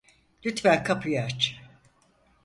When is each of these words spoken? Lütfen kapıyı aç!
Lütfen 0.45 0.83
kapıyı 0.83 1.23
aç! 1.25 1.61